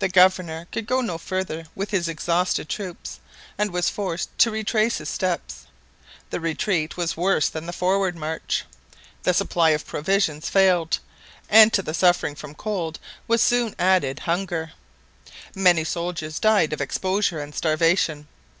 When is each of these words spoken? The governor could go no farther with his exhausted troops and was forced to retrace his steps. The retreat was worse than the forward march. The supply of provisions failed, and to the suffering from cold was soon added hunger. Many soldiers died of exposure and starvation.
The 0.00 0.08
governor 0.08 0.66
could 0.72 0.86
go 0.88 1.00
no 1.00 1.18
farther 1.18 1.66
with 1.76 1.92
his 1.92 2.08
exhausted 2.08 2.68
troops 2.68 3.20
and 3.56 3.70
was 3.70 3.88
forced 3.88 4.36
to 4.40 4.50
retrace 4.50 4.98
his 4.98 5.08
steps. 5.08 5.66
The 6.30 6.40
retreat 6.40 6.96
was 6.96 7.16
worse 7.16 7.48
than 7.48 7.66
the 7.66 7.72
forward 7.72 8.16
march. 8.16 8.64
The 9.22 9.32
supply 9.32 9.70
of 9.70 9.86
provisions 9.86 10.48
failed, 10.50 10.98
and 11.48 11.72
to 11.74 11.80
the 11.82 11.94
suffering 11.94 12.34
from 12.34 12.56
cold 12.56 12.98
was 13.28 13.40
soon 13.40 13.76
added 13.78 14.18
hunger. 14.26 14.72
Many 15.54 15.84
soldiers 15.84 16.40
died 16.40 16.72
of 16.72 16.80
exposure 16.80 17.38
and 17.38 17.54
starvation. 17.54 18.26